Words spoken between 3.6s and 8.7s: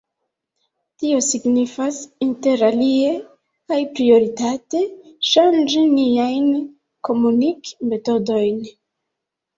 kaj prioritate, ŝanĝi niajn komunik-metodojn.